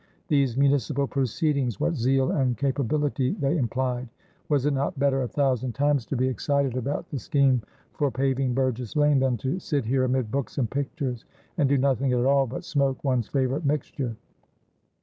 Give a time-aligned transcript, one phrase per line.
[0.29, 4.09] These municipal proceedings, what zeal and capability they implied!
[4.49, 7.61] Was it not better, a thousand times, to be excited about the scheme
[7.93, 11.25] for paving "Burgess Lane" than to sit here amid books and pictures,
[11.59, 14.15] and do nothing at all but smoke one's favourite mixture?